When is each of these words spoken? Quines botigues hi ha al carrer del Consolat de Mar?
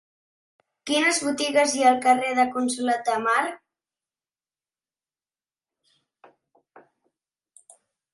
Quines 0.91 1.17
botigues 1.25 1.73
hi 1.79 1.83
ha 1.83 1.89
al 1.89 1.99
carrer 2.05 2.31
del 2.39 2.49
Consolat 2.55 3.03
de 3.09 3.17
Mar? 3.25 3.43